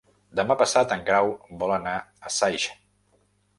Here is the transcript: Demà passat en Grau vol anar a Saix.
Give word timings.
Demà 0.37 0.55
passat 0.61 0.95
en 0.95 1.03
Grau 1.09 1.29
vol 1.65 1.75
anar 1.77 1.95
a 2.31 2.35
Saix. 2.39 2.69